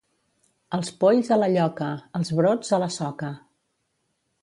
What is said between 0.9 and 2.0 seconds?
polls, a la lloca;